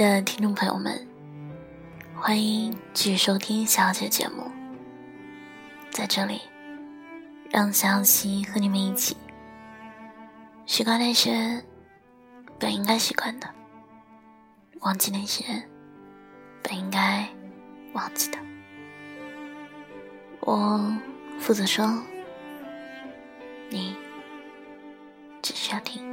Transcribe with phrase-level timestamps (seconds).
[0.00, 1.06] 的听众朋友们，
[2.16, 4.50] 欢迎继续收听小姐节目。
[5.90, 6.40] 在这里，
[7.50, 9.14] 让小溪和你们一起
[10.64, 11.62] 习惯那些
[12.58, 13.46] 本应该习惯的，
[14.80, 15.44] 忘记那些
[16.62, 17.28] 本应该
[17.92, 18.38] 忘记的。
[20.40, 20.96] 我
[21.38, 21.86] 负责说，
[23.68, 23.94] 你
[25.42, 26.09] 只需要听。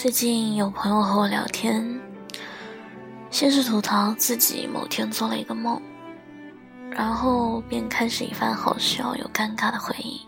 [0.00, 2.00] 最近有朋友和我聊天，
[3.32, 5.82] 先是吐槽自己某天做了一个梦，
[6.88, 10.20] 然后便开始一番好笑又尴尬的回忆。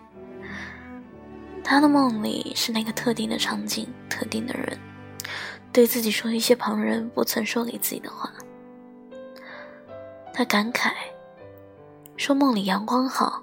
[1.63, 4.77] 他的梦里是那个特定的场景、特定的人，
[5.73, 8.29] 对自己说一些旁人不曾说给自己的话。
[10.35, 10.91] 他感慨
[12.17, 13.41] 说梦里阳光好，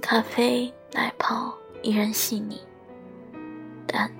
[0.00, 2.58] 咖啡奶泡依然细腻，
[3.86, 4.10] 但。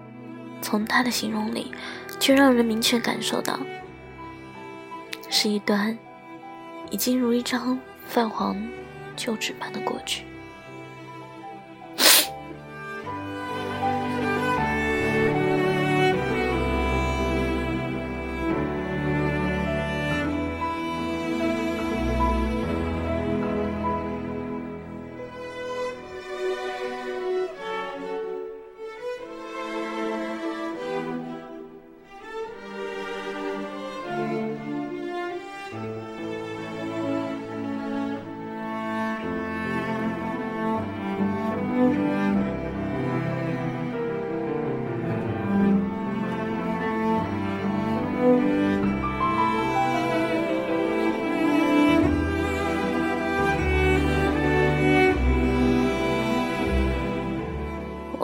[0.62, 1.72] 从他的形容里，
[2.18, 3.58] 却让人明确感受到，
[5.30, 5.96] 是一段
[6.90, 8.56] 已经如一张泛黄
[9.16, 10.24] 旧纸般的过去。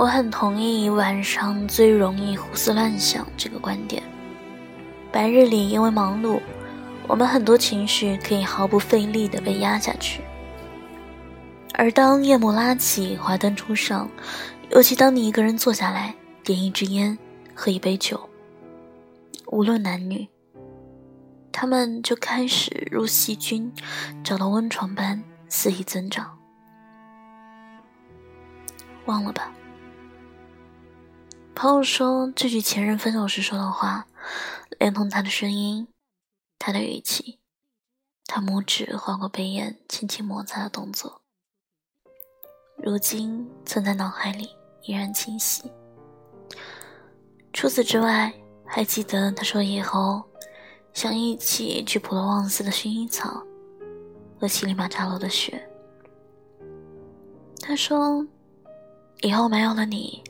[0.03, 4.03] 我很同意晚上最容易胡思乱想这个观点。
[5.13, 6.41] 白日里因为忙碌，
[7.07, 10.21] 我们很多情绪可以毫不费力地被压下去。
[11.75, 14.11] 而当夜幕拉起，华灯初上，
[14.71, 17.17] 尤其当你一个人坐下来，点一支烟，
[17.55, 18.29] 喝一杯酒，
[19.53, 20.29] 无论男女，
[21.53, 23.73] 他们就开始如细菌
[24.25, 26.37] 找到温床般肆意增长。
[29.05, 29.53] 忘了吧。
[31.55, 34.07] 朋友说这句前任分手时说的话，
[34.79, 35.87] 连同他的声音、
[36.59, 37.39] 他的语气、
[38.27, 41.23] 他拇指划过杯沿、轻轻摩擦的动作，
[42.77, 44.49] 如今存在脑海里
[44.83, 45.71] 依然清晰。
[47.53, 48.33] 除此之外，
[48.67, 50.23] 还记得他说以后
[50.95, 53.41] 想一起去普罗旺斯的薰衣草
[54.41, 55.69] 和乞力马扎罗的雪。
[57.61, 58.27] 他说
[59.21, 60.25] 以后没有了你。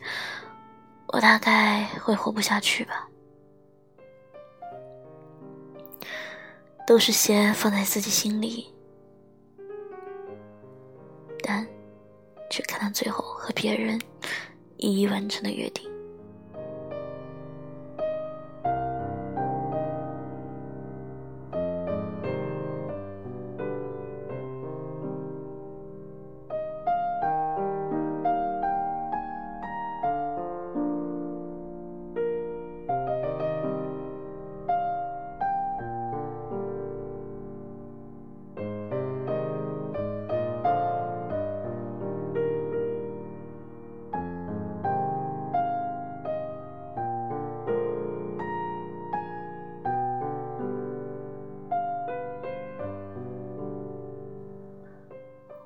[1.12, 3.06] 我大概会活不下去吧，
[6.86, 8.72] 都是些放在自己心里，
[11.42, 11.66] 但
[12.50, 14.00] 却看到最后和别人
[14.78, 15.91] 一一完成的约定。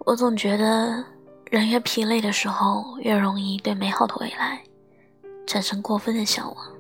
[0.06, 1.04] 我总觉得，
[1.50, 4.62] 人越疲累的时候，越容易对美好的未来
[5.48, 6.72] 产生过分的向往。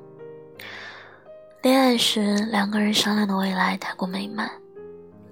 [1.60, 4.48] 恋爱时两个人商量的未来太过美满，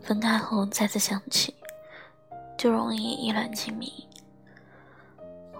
[0.02, 1.54] 分开后再次想起，
[2.58, 3.92] 就容易意乱情迷。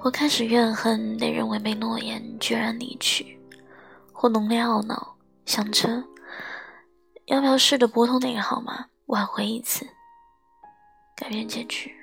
[0.03, 3.39] 我开始怨恨那人违背诺言居然离去，
[4.13, 5.15] 或浓烈懊恼，
[5.47, 6.03] 想着
[7.27, 9.87] 要不要试着拨通那个号码挽回一次，
[11.15, 11.95] 改变结局。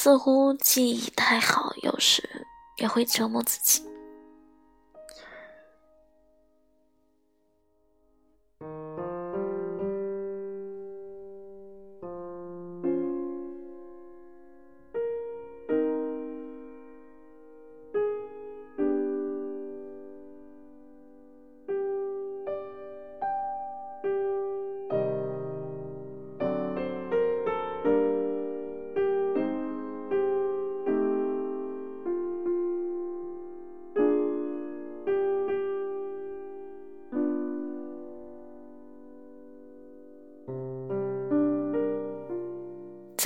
[0.00, 2.46] 似乎记忆太好，有时
[2.76, 3.82] 也会折磨自己。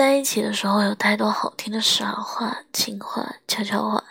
[0.02, 4.02] 在一起的时候，有太多好听的傻话、情话、悄悄话，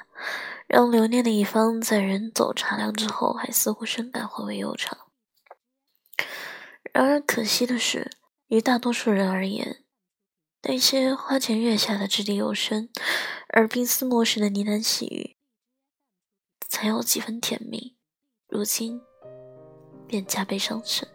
[0.66, 4.98] 让留念的一方在人走茶凉之后，还似乎深感回味悠长。
[6.94, 8.10] 然而可惜的是，
[8.48, 9.84] 于大多数人而言，
[10.62, 12.88] 那些花前月下的掷地有声，
[13.50, 15.36] 而冰丝莫世的呢喃细语，
[16.70, 17.98] 才有几分甜蜜，
[18.48, 19.02] 如今
[20.08, 21.06] 便加倍伤神。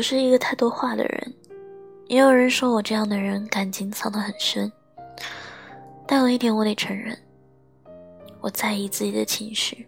[0.00, 1.34] 不是一个太多话的人，
[2.06, 4.72] 也有人说我这样的人感情藏得很深。
[6.06, 7.14] 但有一点我得承认，
[8.40, 9.86] 我在意自己的情绪，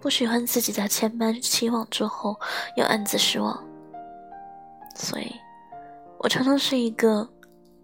[0.00, 2.34] 不喜欢自己在千般期望之后
[2.78, 3.62] 又暗自失望。
[4.94, 5.30] 所以，
[6.16, 7.28] 我常常是一个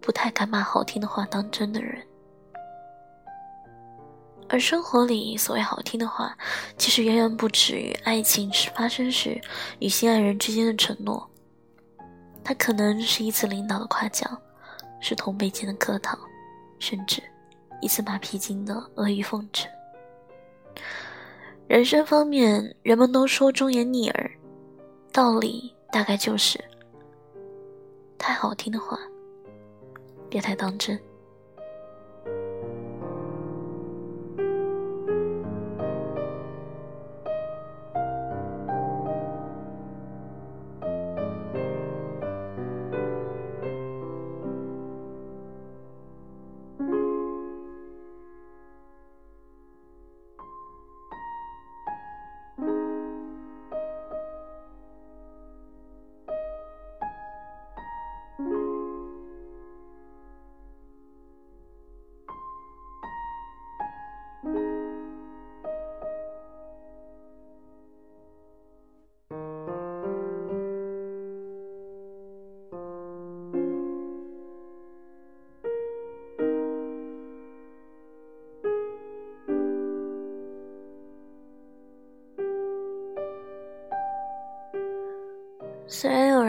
[0.01, 2.03] 不太敢把好听的话当真的人。
[4.49, 6.35] 而生活里所谓好听的话，
[6.79, 9.39] 其实远远不止于爱情发生时
[9.77, 11.29] 与心爱人之间的承诺。
[12.43, 14.37] 它可能是一次领导的夸奖，
[14.99, 16.17] 是同辈间的客套，
[16.79, 17.23] 甚至
[17.81, 19.71] 一次马屁精的阿谀奉承。
[21.67, 24.31] 人生方面，人们都说忠言逆耳，
[25.11, 26.61] 道理大概就是：
[28.17, 28.99] 太好听的话，
[30.29, 30.99] 别太当真。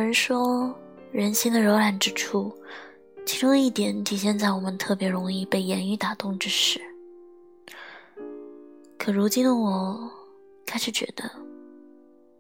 [0.04, 0.78] 人说
[1.12, 2.54] 人心的柔软之处，
[3.24, 6.78] 其中一点体现在我们特别容易被言语打动之时，
[8.98, 10.10] 可如今的我
[10.66, 11.30] 开始觉得，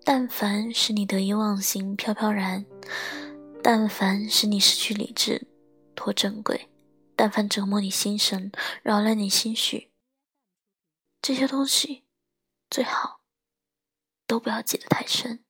[0.04, 2.62] 但凡使你得意忘形、飘飘然，
[3.62, 5.46] 但凡使你失去理智、
[5.94, 6.68] 脱正轨，
[7.16, 8.52] 但凡折磨你心神、
[8.82, 9.90] 扰乱你心绪，
[11.22, 12.04] 这些东西
[12.68, 13.20] 最好
[14.26, 15.43] 都不要记得太深。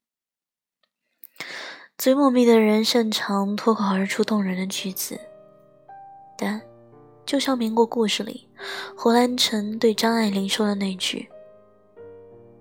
[1.97, 5.19] 嘴抹密的人擅长脱口而出动人的句子，
[6.37, 6.61] 但
[7.25, 8.49] 就像民国故事里
[8.97, 11.29] 胡兰成对张爱玲说的那句：“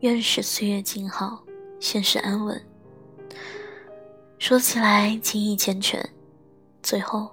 [0.02, 1.44] 愿使岁月静好，
[1.80, 2.64] 现世安稳。”
[4.38, 6.02] 说起来情意缱绻，
[6.84, 7.30] 最后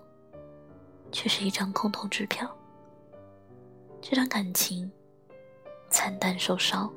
[1.13, 2.51] 却是一张空头支票。
[4.01, 4.91] 这段感情
[5.91, 6.91] 惨淡受伤。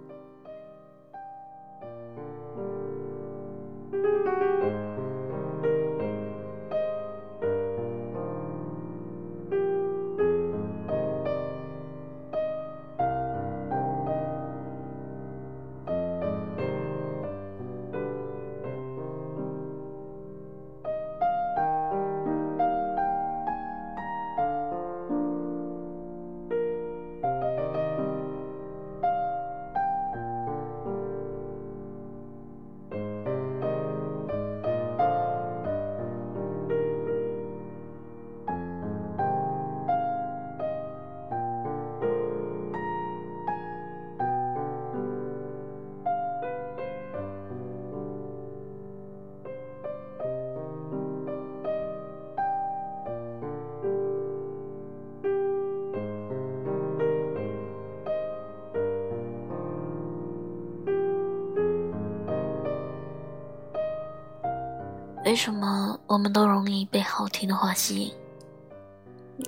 [65.33, 68.13] 为什么我们都容易被好听的话吸引？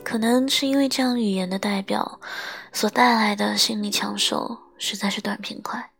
[0.03, 2.19] 可能是因为这样语言的代表
[2.73, 5.91] 所带来的心理抢手实在是短平快。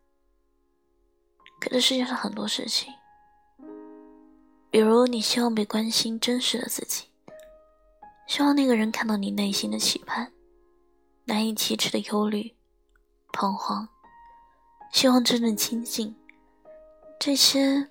[1.59, 2.91] 可这世界上很多事情，
[4.71, 7.03] 比如你希望被关心真实的自己，
[8.25, 10.31] 希望那个人看到你内心的期盼，
[11.25, 12.55] 难以启齿的忧虑、
[13.31, 13.87] 彷徨，
[14.91, 16.15] 希望真正亲近，
[17.19, 17.87] 这些。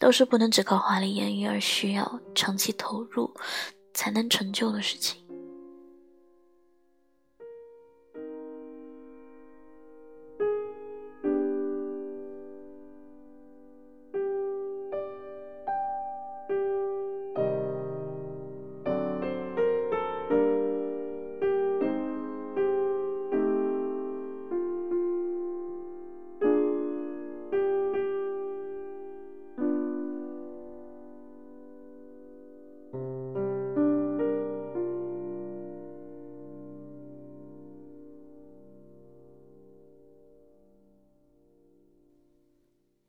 [0.00, 3.30] 都是不能只靠华丽言语，而需要长期投入
[3.92, 5.22] 才能成就的事情。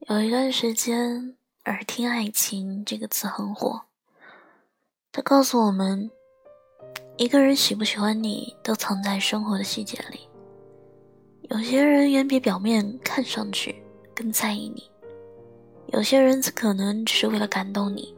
[0.10, 3.84] 有一段时间，“耳听爱情”这个词很火。
[5.12, 6.10] 它告诉我们，
[7.18, 10.22] 一个人喜不喜欢你，都藏在生活的细节里。
[11.44, 13.76] 有些人远比表面看上去
[14.16, 14.90] 更在意你，
[15.94, 18.16] 有些人则可能只是为了感动你。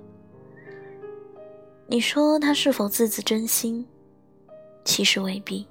[1.88, 3.86] 你说他是否字字真心？
[4.86, 5.68] 其实未必。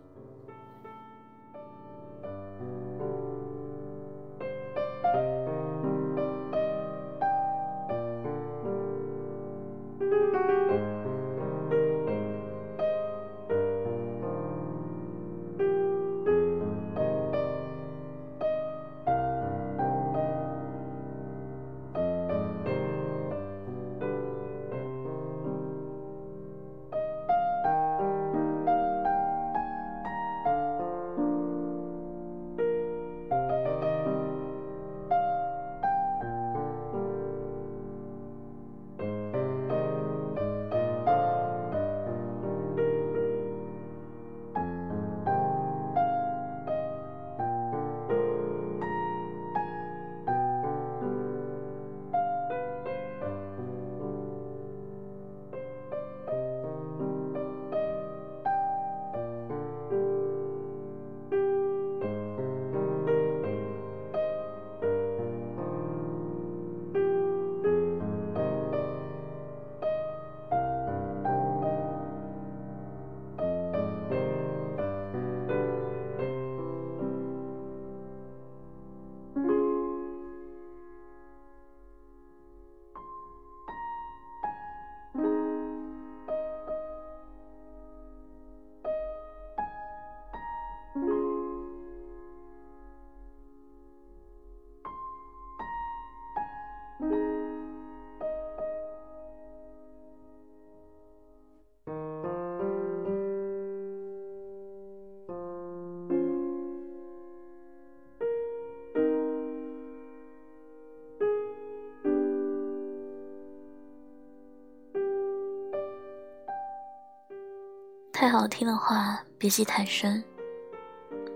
[118.22, 120.22] 太好听的话，别记太深。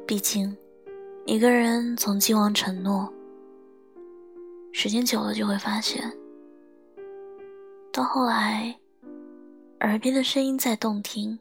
[0.06, 0.56] 毕竟，
[1.26, 3.12] 一个人从既往承诺，
[4.72, 6.16] 时间久了就会发现，
[7.92, 8.78] 到后来，
[9.80, 11.36] 耳边的声音再动听，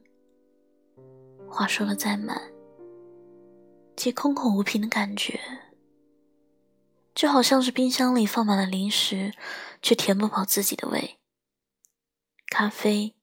[1.47, 2.41] 话说的再满，
[3.95, 5.39] 其空口无凭的感觉，
[7.13, 9.31] 就好像是冰箱里放满了零食，
[9.83, 11.19] 却填不饱自己的胃。
[12.47, 13.13] 咖啡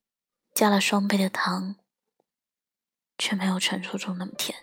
[0.54, 1.74] 加了双倍的糖。
[3.18, 4.56] 却没有传说中那么甜。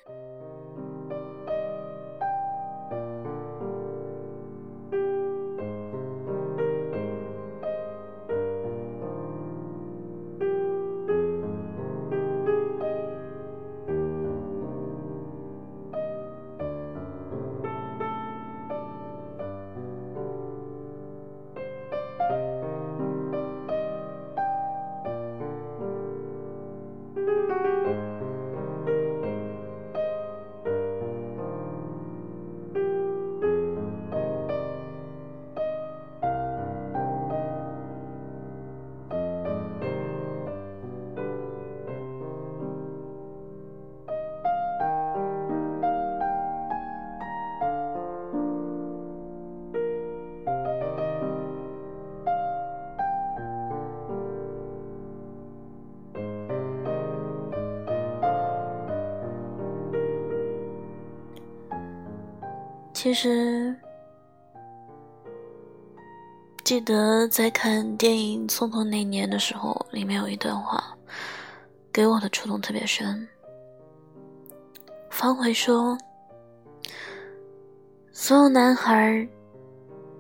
[63.02, 63.74] 其实，
[66.66, 70.84] 记得在看电影《匆匆那年》的时候，里面有一段话，
[71.94, 73.26] 给我的触动特别深。
[75.10, 75.98] 方茴说
[78.12, 79.26] ：“所有男孩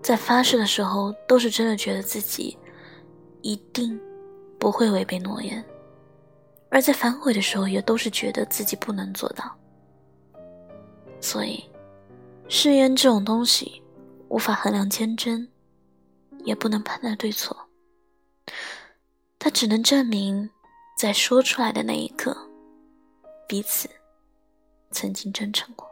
[0.01, 2.57] 在发誓的时候，都是真的觉得自己
[3.41, 3.99] 一定
[4.57, 5.61] 不会违背诺言；
[6.69, 9.53] 而在反悔的时候，也都是觉得自己不能做到。
[11.19, 11.61] 所以。”
[12.51, 13.83] 誓言这种东西，
[14.27, 15.47] 无法衡量坚贞，
[16.43, 17.55] 也不能判断对错。
[19.37, 20.49] 它只能证明，
[20.97, 22.35] 在说出来的那一刻，
[23.47, 23.87] 彼此
[24.89, 25.88] 曾经真诚过。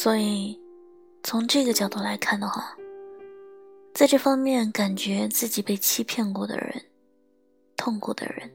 [0.00, 0.56] 所以，
[1.24, 2.72] 从这个角度来看的话，
[3.92, 6.84] 在这方面感觉自己被欺骗过的人，
[7.76, 8.48] 痛苦的人，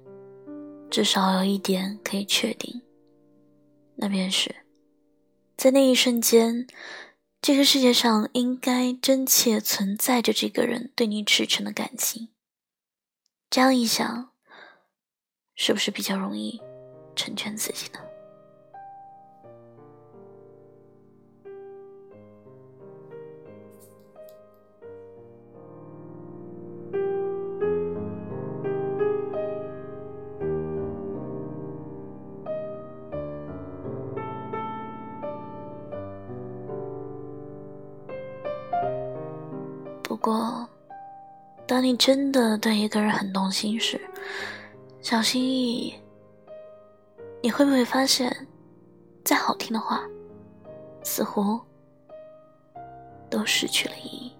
[0.89, 2.81] 至少有一点可以确定，
[3.95, 4.55] 那便是，
[5.57, 6.65] 在那一瞬间，
[7.41, 12.29] 这个世界上应该真切存在着这个人对你赤诚的感情。
[13.49, 14.31] 这样一想，
[15.55, 16.61] 是不是比较容易
[17.17, 17.99] 成全自己呢？
[41.83, 43.99] 当你真的对一个人很动心时，
[45.01, 45.93] 小心翼翼，
[47.41, 48.47] 你会不会发现，
[49.25, 50.01] 再好听的话，
[51.03, 51.59] 似乎
[53.29, 54.31] 都失去了意义？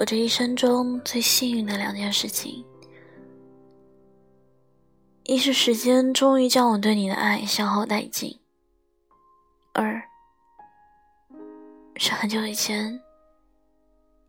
[0.00, 2.64] 我这一生中最幸运的两件事情，
[5.24, 8.40] 一是时间终于将我对你的爱消耗殆尽，
[9.74, 10.02] 二
[11.96, 12.98] 是很久以前，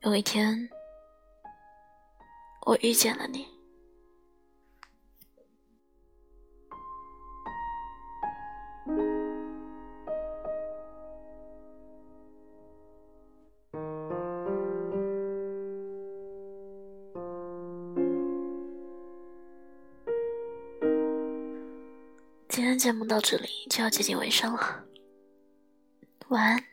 [0.02, 0.70] 有一天，
[2.66, 3.51] 我遇见了你。
[22.82, 24.84] 节目到这里就要接近尾声了，
[26.30, 26.71] 晚安。